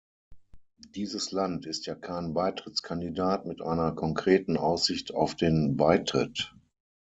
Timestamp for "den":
5.35-5.77